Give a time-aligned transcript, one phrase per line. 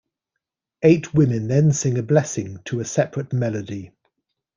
[0.81, 3.91] Eight women then sing a blessing to a separate melody.